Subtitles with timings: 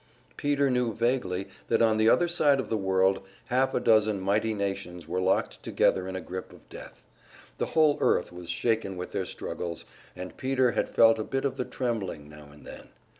[0.35, 4.51] Peter knew vaguely that on the other side of the world half a dozen mighty
[4.51, 7.03] nations were locked together in a grip of death;
[7.59, 9.85] the whole earth was shaken with their struggles,
[10.15, 12.89] and Peter had felt a bit of the trembling now and then.